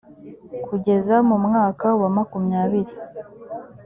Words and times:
kugeza 0.65 1.15
mu 1.27 1.37
mwaka 1.45 1.87
wa 1.99 2.09
makumyabiri 2.15 2.93